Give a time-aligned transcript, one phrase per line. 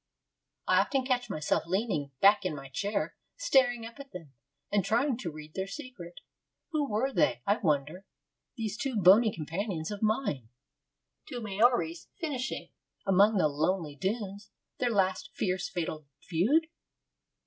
[0.67, 4.33] I often catch myself leaning back in my chair, staring up at them,
[4.71, 6.21] and trying to read their secret.
[6.71, 8.07] Who were they, I wonder,
[8.57, 10.49] these two bony companions of mine?
[11.29, 12.71] Two Maoris finishing,
[13.05, 16.65] among the lonely dunes, their last fierce fatal feud?